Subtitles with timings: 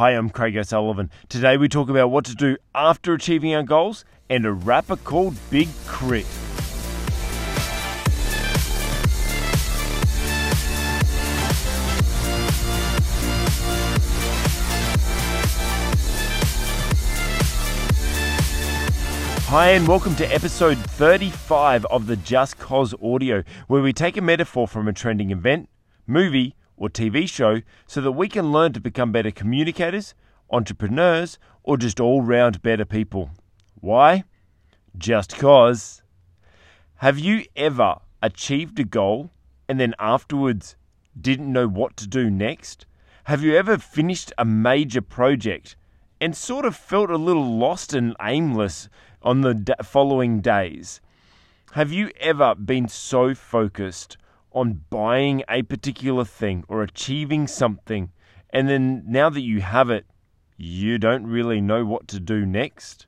[0.00, 1.10] Hi, I'm Craig O'Sullivan.
[1.28, 5.36] Today we talk about what to do after achieving our goals and a rapper called
[5.50, 6.26] Big K.R.I.T.
[19.48, 24.66] Hi, and welcome to episode 35 of the justCOS audio, where we take a metaphor
[24.66, 25.68] from a trending event,
[26.06, 30.14] movie, or TV show so that we can learn to become better communicators,
[30.50, 33.30] entrepreneurs, or just all round better people.
[33.80, 34.24] Why?
[34.96, 36.02] Just cause.
[36.96, 39.30] Have you ever achieved a goal
[39.68, 40.74] and then afterwards
[41.20, 42.86] didn't know what to do next?
[43.24, 45.76] Have you ever finished a major project
[46.18, 48.88] and sort of felt a little lost and aimless
[49.22, 51.02] on the following days?
[51.72, 54.16] Have you ever been so focused
[54.52, 58.10] on buying a particular thing or achieving something,
[58.50, 60.06] and then now that you have it,
[60.56, 63.06] you don't really know what to do next?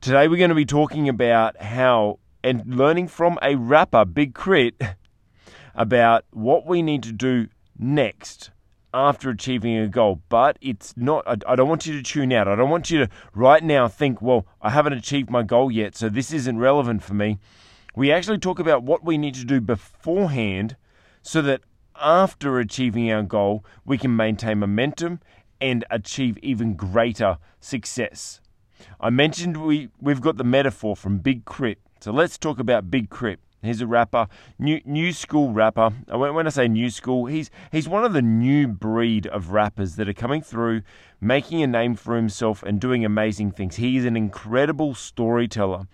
[0.00, 4.76] Today, we're going to be talking about how and learning from a rapper, Big K.R.I.T.,
[5.74, 8.50] about what we need to do next
[8.94, 10.22] after achieving a goal.
[10.28, 12.48] But it's not, I, don't want you to tune out.
[12.48, 15.96] I don't want you to right now think, well, I haven't achieved my goal yet,
[15.96, 17.38] so this isn't relevant for me.
[17.96, 20.76] We actually talk about what we need to do beforehand
[21.22, 21.62] so that
[21.98, 25.20] after achieving our goal, we can maintain momentum
[25.62, 28.42] and achieve even greater success.
[29.00, 31.80] I mentioned we, we've got the metaphor from Big K.R.I.T.
[32.00, 33.40] So let's talk about Big K.R.I.T.
[33.62, 35.90] He's a rapper, new new school rapper.
[36.08, 40.08] When I say new school, he's he's one of the new breed of rappers that
[40.08, 40.82] are coming through,
[41.20, 43.76] making a name for himself and doing amazing things.
[43.76, 45.86] He is an incredible storyteller.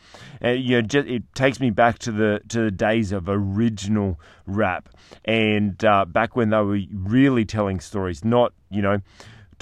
[0.45, 4.19] Uh, you know, just, it takes me back to the to the days of original
[4.47, 4.89] rap
[5.25, 8.99] and uh, back when they were really telling stories, not you know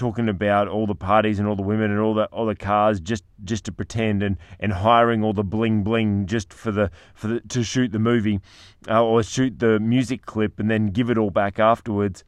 [0.00, 3.00] talking about all the parties and all the women and all the all the cars
[3.00, 7.28] just just to pretend and and hiring all the bling bling just for the for
[7.28, 8.40] the, to shoot the movie
[8.88, 12.24] uh, or shoot the music clip and then give it all back afterwards.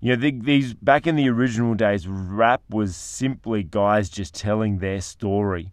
[0.00, 4.78] You know, the, these back in the original days, rap was simply guys just telling
[4.78, 5.72] their story,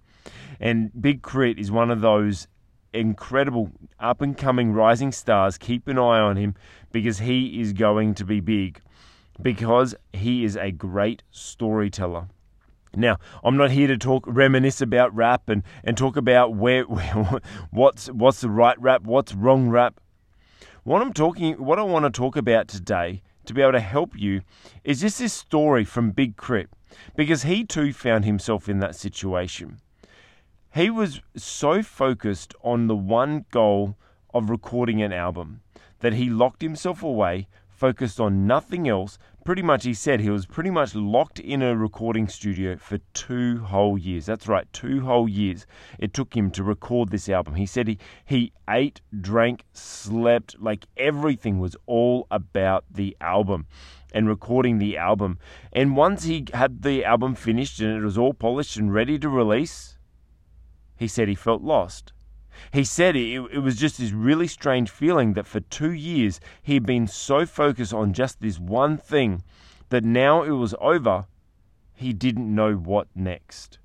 [0.59, 1.61] and Big K.R.I.T.
[1.61, 2.47] is one of those
[2.91, 3.69] incredible
[3.99, 5.59] up and coming rising stars.
[5.59, 6.55] Keep an eye on him
[6.91, 8.81] because he is going to be big
[9.41, 12.27] because he is a great storyteller.
[12.95, 17.41] Now, I'm not here to talk reminisce about rap and, and talk about where, where
[17.71, 19.99] what's what's the right rap, what's wrong rap.
[20.83, 24.17] What I'm talking what I want to talk about today to be able to help
[24.17, 24.41] you
[24.83, 26.69] is just this story from Big K.R.I.T.
[27.15, 29.79] because he too found himself in that situation.
[30.73, 33.97] He was so focused on the one goal
[34.33, 35.61] of recording an album
[35.99, 39.17] that he locked himself away focused on nothing else.
[39.43, 43.59] Pretty much, he said he was pretty much locked in a recording studio for two
[43.59, 44.25] whole years.
[44.25, 45.67] That's right, two whole years
[45.99, 47.55] it took him to record this album.
[47.55, 53.67] He said he, he ate, drank, slept, like everything was all about the album
[54.13, 55.37] and recording the album.
[55.73, 59.29] And once he had the album finished and it was all polished and ready to
[59.29, 59.97] release,
[60.95, 62.13] he said he felt lost.
[62.71, 66.75] He said it, it was just this really strange feeling that for two years he
[66.75, 69.43] had been so focused on just this one thing
[69.89, 71.25] that now it was over,
[71.93, 73.79] he didn't know what next.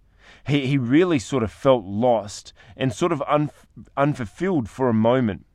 [0.46, 3.50] He, he really sort of felt lost and sort of un,
[3.96, 5.46] unfulfilled for a moment.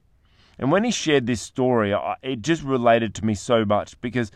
[0.58, 4.32] And when he shared this story, it just related to me so much because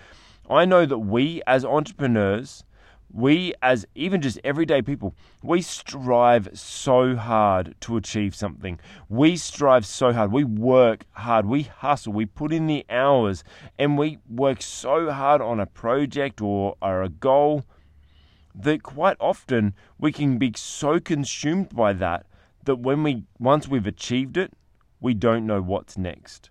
[0.49, 2.63] I know that we as entrepreneurs,
[3.11, 8.79] we as even just everyday people we strive so hard to achieve something.
[9.07, 10.31] We strive so hard.
[10.31, 11.45] We work hard.
[11.45, 12.13] We hustle.
[12.13, 13.43] We put in the hours.
[13.77, 17.63] And we work so hard on a project or, or a goal
[18.53, 22.25] that quite often we can be so consumed by that
[22.65, 24.51] that when we once we've achieved it
[24.99, 26.49] we don't know what's next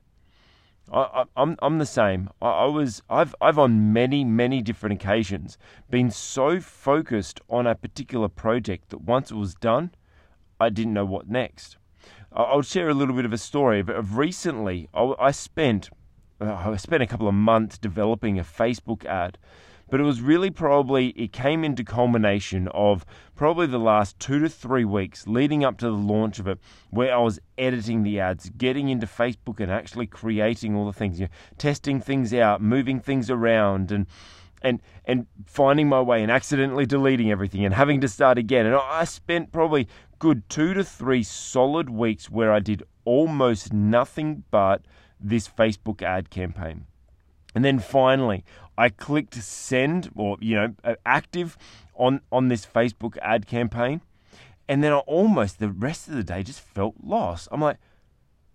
[0.92, 2.30] I, I'm I'm the same.
[2.40, 5.58] I, I, was I've I've on many many different occasions
[5.90, 9.90] been so focused on a particular project that once it was done,
[10.60, 11.76] I didn't know what next.
[12.32, 14.88] I'll share a little bit of a story of recently.
[14.94, 15.90] I, I spent
[16.40, 19.38] uh, I spent a couple of months developing a Facebook ad
[19.90, 23.04] but it was really probably, it came into culmination of
[23.34, 26.58] probably the last two to three weeks leading up to the launch of it,
[26.90, 31.18] where I was editing the ads, getting into Facebook and actually creating all the things,
[31.20, 34.06] you know, testing things out, moving things around, and
[34.62, 38.66] and and finding my way and accidentally deleting everything and having to start again.
[38.66, 39.88] And I spent probably
[40.18, 44.82] good two to three solid weeks where I did almost nothing but
[45.20, 46.86] this Facebook ad campaign.
[47.54, 48.44] And then finally,
[48.76, 51.56] I clicked send or, you know, uh, active
[51.94, 54.00] on, on this Facebook ad campaign.
[54.68, 57.48] And then I almost, the rest of the day, just felt lost.
[57.50, 57.78] I'm like,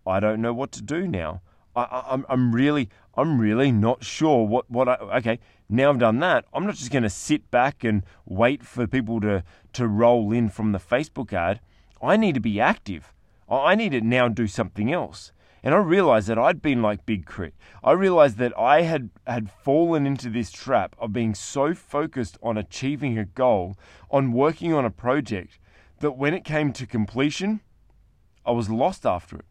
[0.06, 1.42] I don't know what to do now.
[1.76, 6.20] I, I'm, I'm really, I'm really not sure what, what I, okay, now I've done
[6.20, 6.46] that.
[6.54, 9.44] I'm not just going to sit back and wait for people to,
[9.74, 11.60] to roll in from the Facebook ad.
[12.02, 13.14] I need to be active.
[13.50, 15.33] I need to now do something else.
[15.64, 17.56] And I realized that I'd been like Big K.R.I.T.
[17.84, 22.58] I realized that I had, had fallen into this trap of being so focused on
[22.58, 23.78] achieving a goal,
[24.12, 25.60] on working on a project,
[26.00, 27.62] that when it came to completion,
[28.46, 29.46] I was lost after it.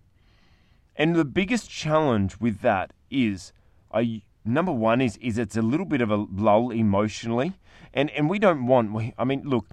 [0.95, 3.53] And the biggest challenge with that is
[3.93, 7.55] I number one is is it's a little bit of a lull emotionally.
[7.95, 9.67] And and we don't want we, I mean, look,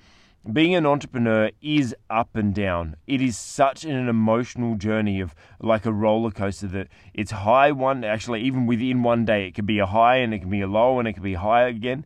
[0.52, 2.96] being an entrepreneur is up and down.
[3.08, 8.04] It is such an emotional journey of like a roller coaster that it's high one
[8.04, 10.68] actually even within one day it can be a high and it can be a
[10.68, 12.06] low and it can be high again.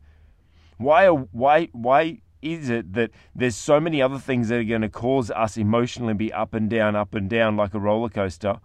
[0.77, 4.89] Why why why is it that there's so many other things that are going to
[4.89, 8.59] cause us emotionally be up and down up and down like a roller coaster?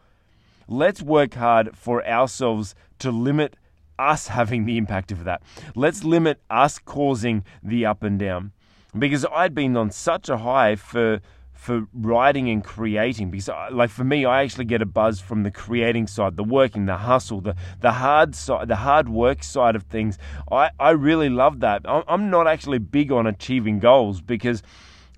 [0.66, 3.56] Let's work hard for ourselves to limit
[3.98, 5.42] us having the impact of that.
[5.74, 8.52] Let's limit us causing the up and down
[8.98, 11.20] because I'd been on such a high for
[11.52, 15.50] for writing and creating because like for me I actually get a buzz from the
[15.50, 19.82] creating side the working the hustle the the hard side the hard work side of
[19.82, 20.18] things
[20.52, 24.62] I I really love that I'm not actually big on achieving goals because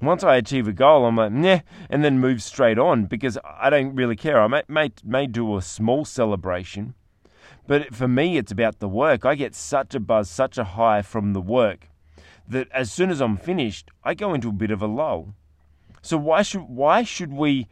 [0.02, 1.60] once I achieve a goal, I'm like, nah,
[1.90, 4.40] and then move straight on because I don't really care.
[4.40, 6.94] I may, may, may do a small celebration,
[7.66, 9.26] but for me, it's about the work.
[9.26, 11.89] I get such a buzz, such a high from the work
[12.50, 15.34] that as soon as I'm finished, I go into a bit of a lull.
[16.02, 17.66] So why should why should we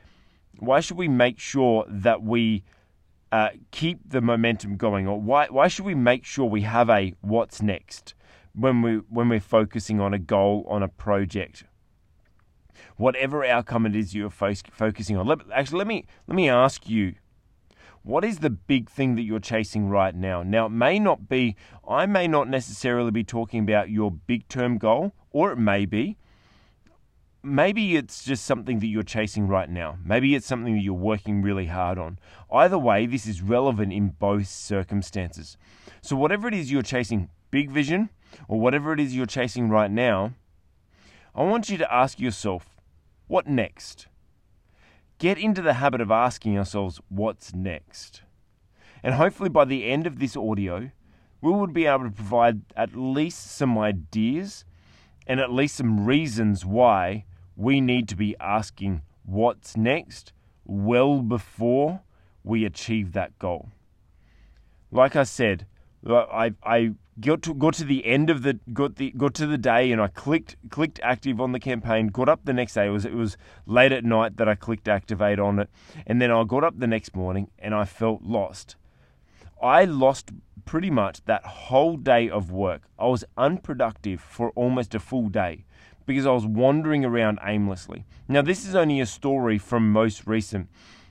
[0.59, 2.65] why should we make sure that we
[3.31, 7.15] uh, keep the momentum going, or why why should we make sure we have a
[7.21, 8.15] what's next
[8.55, 11.65] when we when we're focusing on a goal on a project?
[12.97, 15.27] Whatever outcome it is you're fo- focusing on.
[15.27, 17.15] Let, actually, let me let me ask you
[18.09, 20.43] what is the big thing that you're chasing right now?
[20.43, 21.57] Now, it may not be,
[21.87, 26.17] I may not necessarily be talking about your big term goal, or it may be.
[27.43, 29.99] Maybe it's just something that you're chasing right now.
[30.03, 32.19] Maybe it's something that you're working really hard on.
[32.51, 35.59] Either way, this is relevant in both circumstances.
[36.01, 38.09] So, whatever it is you're chasing, big vision,
[38.49, 40.33] or whatever it is you're chasing right now,
[41.35, 42.71] I want you to ask yourself,
[43.27, 44.07] what next?
[45.19, 48.23] Get into the habit of asking ourselves, what's next?
[49.03, 50.91] And hopefully, by the end of this audio,
[51.41, 54.65] we would be able to provide at least some ideas
[55.27, 57.25] and at least some reasons why
[57.55, 60.33] we need to be asking what's next
[60.65, 62.01] well before
[62.43, 63.71] we achieve that goal.
[64.91, 65.67] Like I said,
[66.07, 69.59] I, I got to got to the end of the got the got to the
[69.59, 72.09] day and I clicked clicked active on the campaign.
[72.09, 72.87] Got up the next day.
[72.87, 73.37] It was it was
[73.67, 75.69] late at night that I clicked activate on it,
[76.07, 78.77] and then I got up the next morning and I felt lost.
[79.63, 80.31] I lost
[80.65, 82.83] pretty much that whole day of work.
[82.99, 85.65] I was unproductive for almost a full day
[86.07, 88.05] because I was wandering around aimlessly.
[88.29, 90.69] Now this is only a story from most recent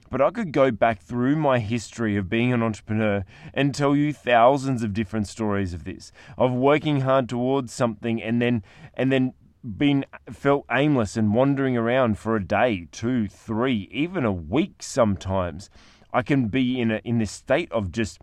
[0.09, 4.13] but I could go back through my history of being an entrepreneur and tell you
[4.13, 8.63] thousands of different stories of this, of working hard towards something and then
[8.93, 9.33] and then
[9.77, 15.69] being felt aimless and wandering around for a day, two, three, even a week sometimes.
[16.13, 18.19] I can be in a in this state of just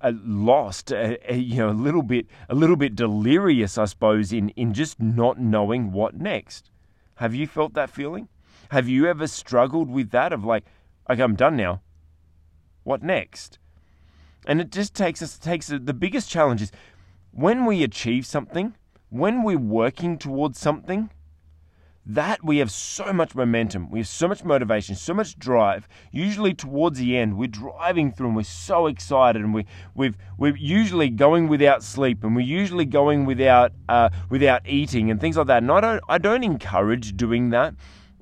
[0.00, 4.32] uh, lost, uh, uh, you know, a little bit, a little bit delirious, I suppose,
[4.32, 6.70] in in just not knowing what next.
[7.16, 8.28] Have you felt that feeling?
[8.70, 10.64] Have you ever struggled with that of like,
[11.10, 11.80] okay, I'm done now.
[12.84, 13.58] What next?
[14.46, 16.72] And it just takes us takes the biggest challenge is
[17.32, 18.74] when we achieve something,
[19.10, 21.10] when we're working towards something,
[22.08, 25.88] that we have so much momentum, we have so much motivation, so much drive.
[26.12, 30.56] Usually towards the end, we're driving through and we're so excited, and we we've we're
[30.56, 35.48] usually going without sleep, and we're usually going without uh, without eating and things like
[35.48, 35.64] that.
[35.64, 37.74] And I don't I don't encourage doing that.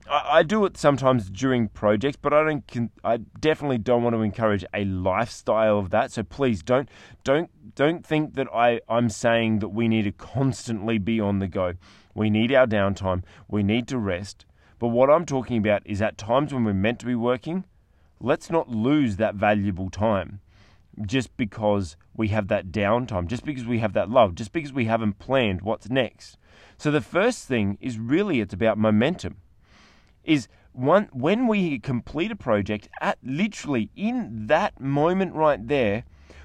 [0.08, 2.90] I, I do it sometimes during projects, but I don't.
[3.02, 6.12] I definitely don't want to encourage a lifestyle of that.
[6.12, 6.88] So please don't
[7.22, 11.48] don't don't think that I I'm saying that we need to constantly be on the
[11.48, 11.74] go.
[12.14, 13.22] We need our downtime.
[13.48, 14.46] We need to rest.
[14.78, 17.64] But what I'm talking about is at times when we're meant to be working,
[18.20, 20.40] let's not lose that valuable time
[21.06, 24.84] just because we have that downtime, just because we have that love, just because we
[24.84, 26.38] haven't planned what's next.
[26.76, 29.36] So the first thing is really it's about momentum
[30.24, 36.04] is one when we complete a project at literally in that moment right there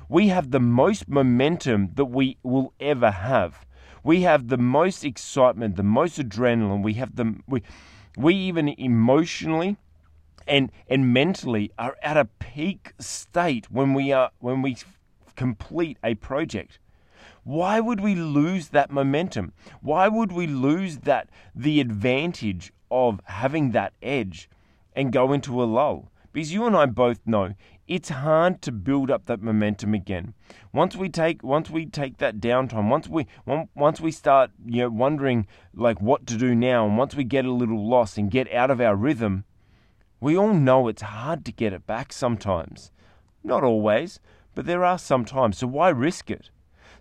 [0.10, 3.66] we have the most momentum that we will ever have.
[4.04, 6.82] We have the most excitement, the most adrenaline.
[6.82, 7.62] We have the we,
[8.18, 9.78] we even emotionally
[10.48, 14.78] and and mentally are at a peak state when we are when we
[15.36, 16.80] complete a project.
[17.44, 19.54] Why would we lose that momentum?
[19.82, 24.50] Why would we lose that the advantage of having that edge
[24.96, 26.12] and go into a lull?
[26.31, 27.55] Because you and I both know
[27.88, 30.36] it's hard to build up that momentum again.
[30.72, 33.25] Once we take once we take that downtime, once we
[33.74, 37.46] once we start you know wondering like what to do now, and once we get
[37.46, 39.43] a little lost and get out of our rhythm,
[40.19, 42.91] we all know it's hard to get it back sometimes.
[43.43, 44.19] Not always,
[44.53, 45.58] but there are some times.
[45.58, 46.51] So why risk it?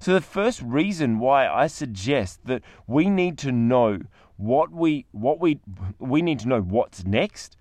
[0.01, 4.01] So the first reason why I suggest that we need to know
[4.39, 5.61] what we what we
[5.99, 7.57] we need to know what's next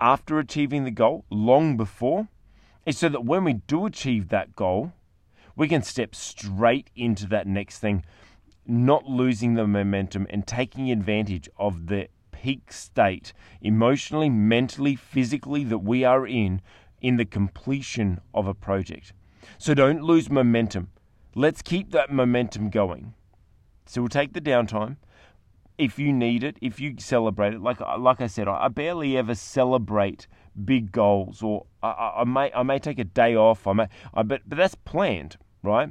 [0.00, 2.26] after achieving the goal long before
[2.84, 4.92] is so that when we do achieve that goal,
[5.54, 8.04] we can step straight into that next thing,
[8.66, 15.78] not losing the momentum and taking advantage of the peak state, emotionally, mentally, physically, that
[15.78, 16.60] we are in
[17.00, 19.12] in the completion of a project.
[19.58, 20.88] So don't lose momentum.
[21.34, 23.14] Let's keep that momentum going.
[23.86, 24.96] So we'll take the downtime.
[25.78, 29.34] If you need it, if you celebrate it, like like I said, I barely ever
[29.34, 30.26] celebrate
[30.64, 33.66] big goals, or I, I may I may take a day off.
[33.66, 35.90] I may, I, but but that's planned, right?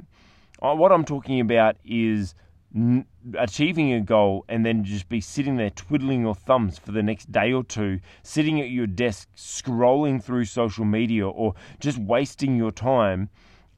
[0.60, 2.34] Uh, what I'm talking about is
[2.74, 7.02] n- achieving a goal and then just be sitting there twiddling your thumbs for the
[7.02, 12.56] next day or two, sitting at your desk scrolling through social media, or just wasting
[12.56, 13.28] your time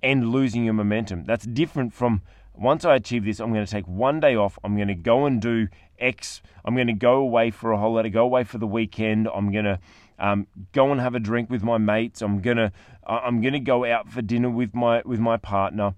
[0.02, 1.24] and losing your momentum.
[1.24, 2.20] That's different from
[2.54, 4.58] once I achieve this, I'm going to take one day off.
[4.62, 5.68] I'm going to go and do
[5.98, 6.42] X.
[6.64, 9.28] I'm going to go away for a holiday, go away for the weekend.
[9.34, 9.78] I'm going to
[10.18, 12.22] um, go and have a drink with my mates.
[12.22, 12.72] I'm gonna
[13.06, 15.94] I'm gonna go out for dinner with my with my partner,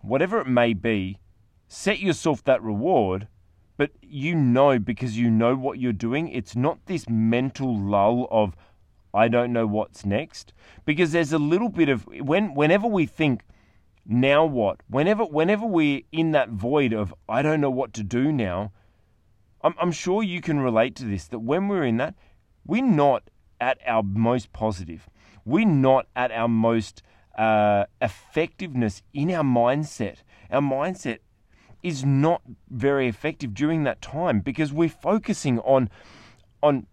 [0.00, 1.18] whatever it may be.
[1.68, 3.28] Set yourself that reward,
[3.76, 6.28] but you know because you know what you're doing.
[6.28, 8.56] It's not this mental lull of
[9.14, 10.52] I don't know what's next
[10.84, 13.42] because there's a little bit of when whenever we think
[14.06, 18.32] now what whenever whenever we're in that void of I don't know what to do
[18.32, 18.72] now.
[19.62, 22.14] I'm, I'm sure you can relate to this that when we're in that,
[22.66, 23.24] we're not
[23.60, 25.08] at our most positive.
[25.44, 27.02] We're not at our most
[27.36, 30.16] uh, effectiveness in our mindset.
[30.50, 31.18] Our mindset
[31.82, 35.88] is not very effective during that time because we're focusing on
[36.62, 36.86] on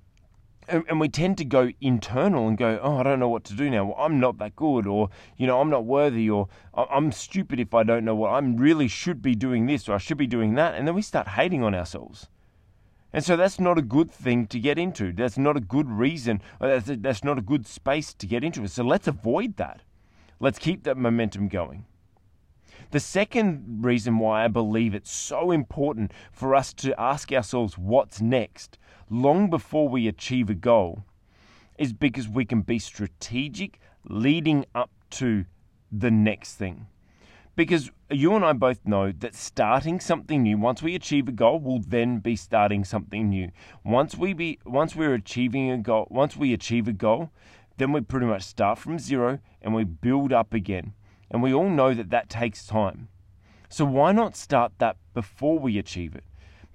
[0.68, 3.70] and, we tend to go internal and go, oh, I don't know what to do
[3.70, 3.86] now.
[3.86, 7.74] Well, I'm not that good, or you know, I'm not worthy, or I'm stupid if
[7.74, 10.56] I don't know what I'm really should be doing this or I should be doing
[10.56, 12.28] that, and then we start hating on ourselves.
[13.14, 15.14] And so that's not a good thing to get into.
[15.14, 16.42] That's not a good reason.
[16.60, 18.68] That's, that's not a good space to get into.
[18.68, 19.82] So let's avoid that.
[20.40, 21.86] Let's keep that momentum going.
[22.92, 28.22] The second reason why I believe it's so important for us to ask ourselves what's
[28.22, 28.78] next
[29.10, 31.04] long before we achieve a goal
[31.78, 35.46] is because we can be strategic leading up to
[35.92, 36.88] the next thing.
[37.56, 41.60] Because you and I both know that starting something new, once we achieve a goal,
[41.60, 43.52] will then be starting something new.
[43.84, 47.32] Once we be once we're achieving a goal, once we achieve a goal,
[47.78, 50.94] then we pretty much start from zero and we build up again.
[51.32, 53.08] And we all know that that takes time.
[53.70, 56.24] So why not start that before we achieve it?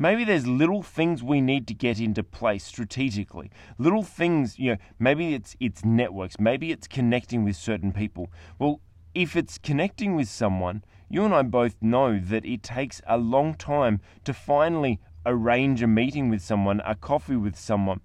[0.03, 3.53] Maybe there's little things we need to get into place strategically.
[3.79, 8.29] Little things, you know, maybe it's it's networks, maybe it's connecting with certain people.
[8.59, 8.81] Well,
[9.15, 13.55] if it's connecting with someone, you and I both know that it takes a long
[13.55, 18.01] time to finally arrange a meeting with someone, a coffee with someone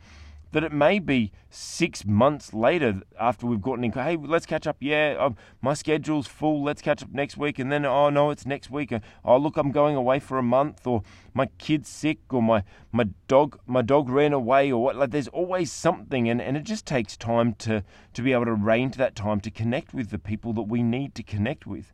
[0.58, 3.92] that it may be six months later after we've gotten in.
[3.92, 4.78] Hey, let's catch up.
[4.80, 6.64] Yeah, um, my schedule's full.
[6.64, 7.60] Let's catch up next week.
[7.60, 8.92] And then, oh no, it's next week.
[9.24, 11.04] Oh look, I'm going away for a month, or
[11.36, 14.96] my kid's sick, or my my dog my dog ran away, or what.
[14.96, 17.84] Like, there's always something, and, and it just takes time to
[18.14, 21.14] to be able to arrange that time to connect with the people that we need
[21.14, 21.94] to connect with.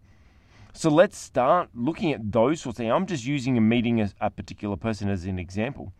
[0.72, 2.94] So let's start looking at those sorts of things.
[2.94, 5.92] I'm just using a meeting a particular person as an example.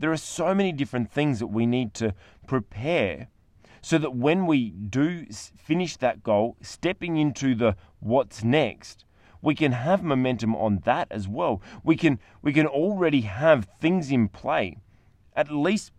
[0.00, 2.14] There are so many different things that we need to
[2.46, 3.28] prepare
[3.82, 9.04] so that when we do finish that goal, stepping into the what's next,
[9.42, 11.60] we can have momentum on that as well.
[11.84, 14.78] We can we can already have things in play.
[15.36, 15.92] At least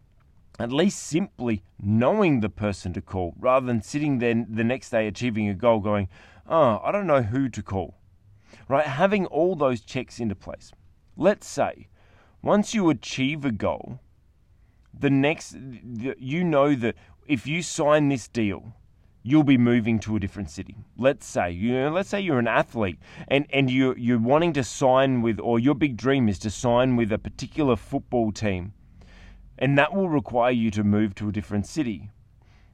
[0.59, 5.07] at least simply knowing the person to call rather than sitting there the next day
[5.07, 6.09] achieving a goal going,
[6.47, 7.99] "Oh, I don't know who to call."
[8.67, 8.87] Right?
[8.87, 10.71] Having all those checks into place.
[11.15, 11.87] Let's say
[12.41, 13.99] once you achieve a goal,
[14.97, 16.95] the next, you know that
[17.27, 18.73] if you sign this deal,
[19.23, 20.75] you'll be moving to a different city.
[20.97, 24.63] Let's say you know, let's say you're an athlete and and you you're wanting to
[24.63, 28.73] sign with or your big dream is to sign with a particular football team.
[29.57, 32.09] And that will require you to move to a different city.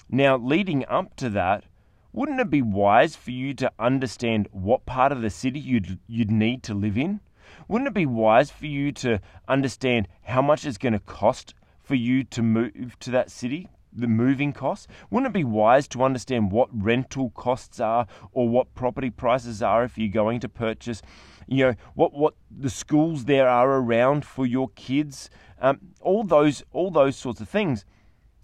[0.10, 1.66] Now, leading up to that,
[2.14, 6.32] wouldn't it be wise for you to understand what part of the city you'd you'd
[6.32, 7.20] need to live in?
[7.68, 11.96] Wouldn't it be wise for you to understand how much it's going to cost for
[11.96, 13.70] you to move to that city?
[13.94, 14.88] The moving costs?
[15.10, 19.84] Wouldn't it be wise to understand what rental costs are or what property prices are
[19.84, 21.01] if you're going to purchase?
[21.48, 25.30] You know, what, what the schools there are around for your kids?
[25.60, 27.86] Um, all those all those sorts of things.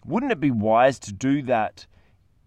[0.06, 1.86] Wouldn't it be wise to do that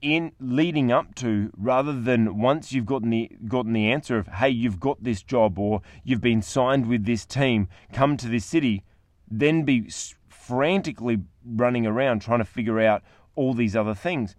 [0.03, 4.49] in leading up to rather than once you've gotten the gotten the answer of hey
[4.49, 8.85] you've got this job or you've been signed with this team come to this city
[9.31, 9.89] then be
[10.29, 13.03] frantically running around trying to figure out
[13.35, 14.37] all these other things.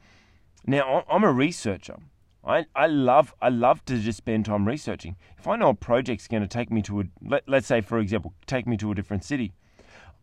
[0.65, 1.97] Now i'm a researcher.
[2.45, 5.17] I, I love I love to just spend time researching.
[5.37, 7.99] If i know a project's going to take me to a let, let's say for
[7.99, 9.53] example take me to a different city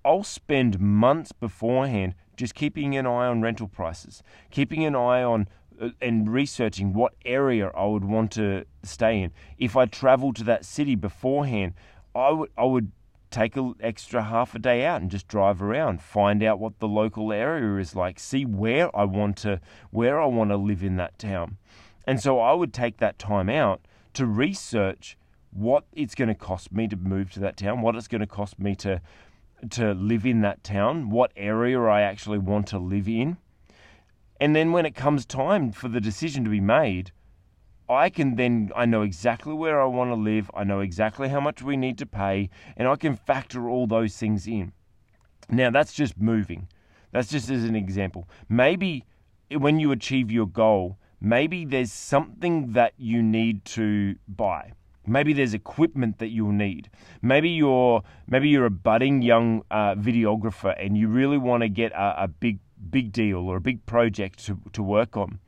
[0.05, 5.49] I'll spend months beforehand just keeping an eye on rental prices, keeping an eye on
[5.81, 9.33] uh, and researching what area I would want to stay in.
[9.59, 11.75] If I travel to that city beforehand,
[12.15, 12.93] I would I would
[13.31, 16.87] take an extra half a day out and just drive around, find out what the
[16.87, 20.97] local area is like, see where I want to where I want to live in
[20.97, 21.57] that town.
[22.07, 23.81] And so I would take that time out
[24.13, 25.17] to research
[25.51, 28.27] what it's going to cost me to move to that town, what it's going to
[28.27, 29.01] cost me to
[29.71, 33.39] to live in that town, what area I actually want to live in.
[34.41, 37.13] And then when it comes time for the decision to be made,
[37.89, 41.41] I can then, I know exactly where I want to live, I know exactly how
[41.41, 44.73] much we need to pay, and I can factor all those things in.
[45.49, 46.69] Now, that's just moving.
[47.13, 48.29] That's just as an example.
[48.49, 49.05] Maybe
[49.51, 54.73] when you achieve your goal, maybe there's something that you need to buy.
[55.07, 56.91] Maybe there's equipment that you'll need.
[57.21, 61.93] Maybe you're maybe you're a budding young uh, videographer and you really want to get
[61.93, 62.59] a, a big
[62.91, 65.41] big deal or a big project to, to work on.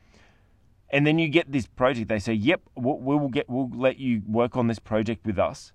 [0.91, 2.09] And then you get this project.
[2.09, 5.73] They say, "Yep, we'll, get we'll let you work on this project with us."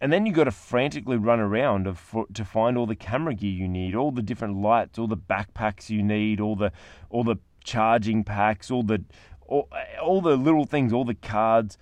[0.00, 3.68] And then you've got to frantically run around to find all the camera gear you
[3.68, 6.72] need, all the different lights, all the backpacks you need, all the
[7.10, 9.04] all the charging packs, all the
[9.46, 9.68] all,
[10.00, 11.76] all the little things, all the cards.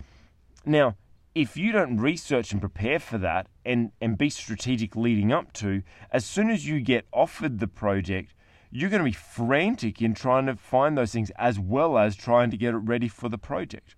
[0.65, 0.97] Now,
[1.39, 5.85] if you don't research and prepare for that and, and be strategic leading up to,
[6.11, 8.35] as soon as you get offered the project,
[8.73, 12.51] you're going to be frantic in trying to find those things as well as trying
[12.51, 13.95] to get it ready for the project.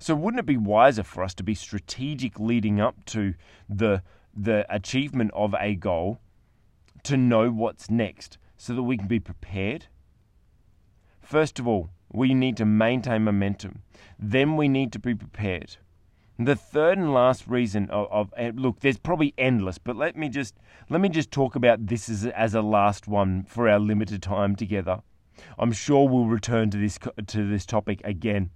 [0.00, 3.34] So wouldn't it be wiser for us to be strategic leading up to
[3.68, 4.02] the
[4.38, 6.18] the achievement of a goal
[7.04, 9.86] to know what's next so that we can be prepared?
[11.22, 13.82] First of all, we need to maintain momentum.
[14.18, 15.76] Then we need to be prepared.
[16.38, 20.54] The third and last reason of, of, look, there's probably endless, but let me just
[20.90, 24.54] let me just talk about this as, as a last one for our limited time
[24.54, 25.00] together.
[25.58, 28.50] I'm sure we'll return to this to this topic again.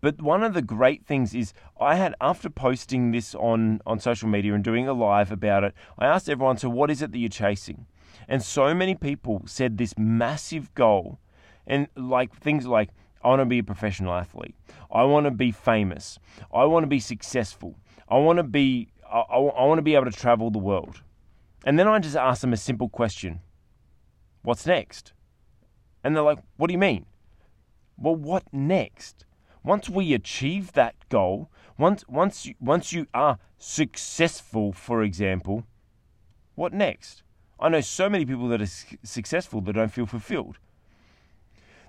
[0.00, 4.28] But one of the great things is I had after posting this on on social
[4.28, 7.18] media and doing a live about it, I asked everyone, so what is it that
[7.18, 7.86] you're chasing?
[8.28, 11.18] And so many people said this massive goal
[11.66, 12.90] and like things like
[13.22, 14.54] I want to be a professional athlete.
[14.90, 16.18] I want to be famous.
[16.52, 17.74] I want to be successful.
[18.08, 21.02] I want to be I, I, I want to be able to travel the world.
[21.64, 23.40] And then I just ask them a simple question.
[24.42, 25.12] What's next?
[26.04, 27.06] And they're like, "What do you mean?"
[27.98, 29.24] Well, what next?
[29.64, 35.64] Once we achieve that goal, once once you, once you are successful, for example,
[36.54, 37.22] what next?
[37.58, 38.68] I know so many people that are
[39.02, 40.58] successful that don't feel fulfilled.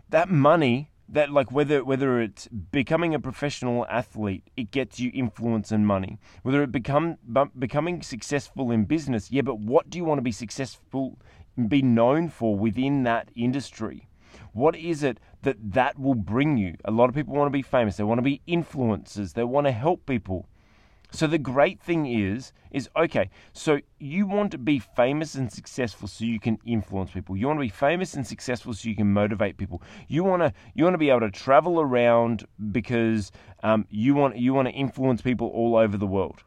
[0.09, 5.72] That money that like whether whether it's becoming a professional athlete, it gets you influence
[5.72, 6.20] and money.
[6.43, 7.17] Whether it become
[7.58, 11.17] becoming successful in business, yeah, but what do you want to be successful,
[11.67, 14.08] be known for within that industry?
[14.54, 16.76] What is it that that will bring you?
[16.86, 17.98] A lot of people want to be famous.
[17.98, 19.34] They want to be influencers.
[19.34, 20.50] They want to help people.
[21.12, 23.30] So the great thing is, is okay.
[23.54, 27.38] So you want to be famous and successful so you can influence people.
[27.38, 29.82] You want to be famous and successful so you can motivate people.
[30.08, 33.32] You want to you want to be able to travel around because
[33.63, 36.43] um, you want you want to influence people all over the world.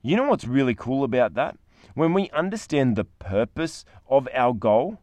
[0.00, 1.56] You know what's really cool about that?
[1.94, 5.01] When we understand the purpose of our goal,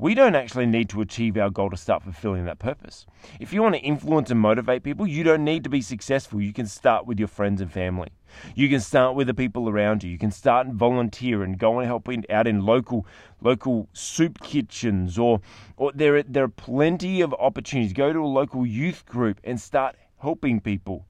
[0.00, 3.04] we don't actually need to achieve our goal to start fulfilling that purpose.
[3.38, 6.40] If you want to influence and motivate people, you don't need to be successful.
[6.40, 8.08] You can start with your friends and family.
[8.54, 10.10] You can start with the people around you.
[10.10, 13.06] You can start and volunteer and go and help out in local
[13.42, 15.42] local soup kitchens or
[15.76, 17.92] or there are, there are plenty of opportunities.
[17.92, 21.04] Go to a local youth group and start helping people.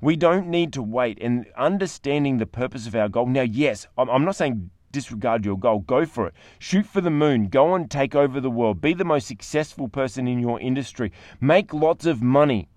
[0.00, 3.26] We don't need to wait and understanding the purpose of our goal.
[3.26, 5.80] Now, yes, I'm not saying disregard your goal.
[5.80, 6.34] Go for it.
[6.58, 7.48] Shoot for the moon.
[7.48, 8.80] Go and take over the world.
[8.80, 11.12] Be the most successful person in your industry.
[11.40, 12.68] Make lots of money.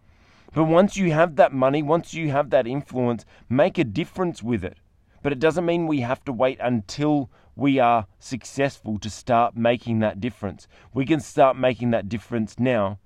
[0.54, 4.64] But once you have that money, once you have that influence, make a difference with
[4.64, 4.78] it.
[5.24, 10.00] But it doesn't mean we have to wait until we are successful to start making
[10.00, 10.68] that difference.
[10.94, 13.00] We can start making that difference now.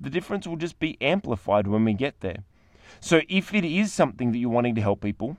[0.00, 2.44] The difference will just be amplified when we get there.
[3.00, 5.36] So if it is something that you're wanting to help people,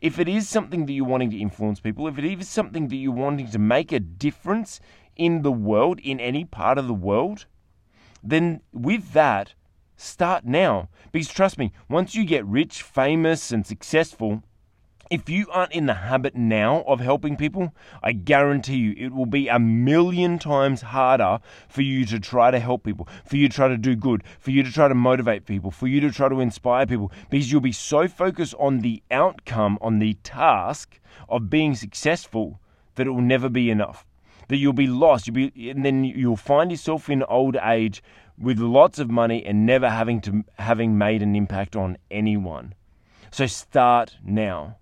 [0.00, 2.96] if it is something that you're wanting to influence people, if it is something that
[2.96, 4.80] you're wanting to make a difference
[5.16, 7.46] in the world, in any part of the world,
[8.22, 9.54] then with that,
[9.96, 10.88] start now.
[11.10, 14.42] Because trust me, once you get rich, famous, and successful,
[15.10, 19.26] if you aren't in the habit now of helping people, I guarantee you it will
[19.26, 23.54] be a million times harder for you to try to help people, for you to
[23.54, 26.28] try to do good, for you to try to motivate people, for you to try
[26.28, 31.48] to inspire people, because you'll be so focused on the outcome, on the task of
[31.50, 32.60] being successful,
[32.96, 34.04] that it will never be enough.
[34.48, 38.02] That you'll be lost, you'll be, and then you'll find yourself in old age
[38.38, 42.74] with lots of money and never having to having made an impact on anyone.
[43.30, 44.76] So start now.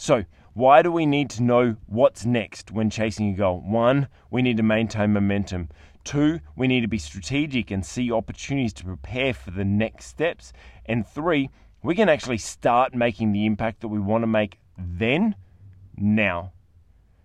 [0.00, 3.60] So, why do we need to know what's next when chasing a goal?
[3.60, 5.68] One, we need to maintain momentum.
[6.04, 10.54] Two, we need to be strategic and see opportunities to prepare for the next steps.
[10.86, 11.50] And three,
[11.82, 15.34] we can actually start making the impact that we want to make then,
[15.98, 16.52] now.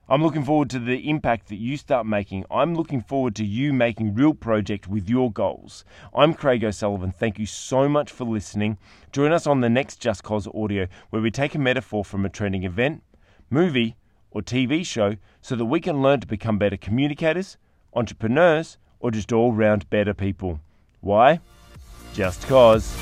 [0.07, 2.45] I'm looking forward to the impact that you start making.
[2.51, 5.83] I'm looking forward to you making real project with your goals.
[6.13, 7.11] I'm Craig O'Sullivan.
[7.11, 8.77] Thank you so much for listening.
[9.11, 12.65] Join us on the next justCOS audio where we take a metaphor from a trending
[12.65, 13.01] event,
[13.49, 13.95] movie,
[14.29, 17.57] or TV show so that we can learn to become better communicators,
[17.95, 20.59] entrepreneurs, or just all round better people.
[21.01, 21.39] Why?
[22.13, 22.95] Just cause.